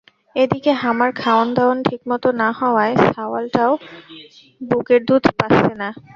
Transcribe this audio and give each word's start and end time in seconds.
এদিকে 0.35 0.71
হামার 0.81 1.11
খাওন 1.21 1.47
দাওন 1.57 1.77
ঠিকমতো 1.87 2.29
না 2.41 2.49
হওয়ায় 2.59 2.95
ছাওয়ালটাও 3.07 3.71
বুকের 4.61 5.01
দুধ 5.07 5.23
প্যাচ্চে 5.37 5.73
না। 5.81 5.89